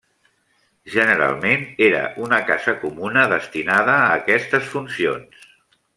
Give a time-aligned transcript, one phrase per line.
[0.93, 5.49] Generalment era una casa comuna destinada a aquestes funcions.